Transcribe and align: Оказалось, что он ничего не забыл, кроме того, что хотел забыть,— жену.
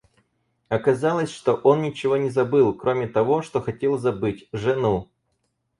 Оказалось, 0.67 1.29
что 1.31 1.53
он 1.57 1.83
ничего 1.83 2.17
не 2.17 2.31
забыл, 2.31 2.73
кроме 2.73 3.05
того, 3.07 3.43
что 3.43 3.61
хотел 3.61 3.99
забыть,— 3.99 4.49
жену. 4.51 5.11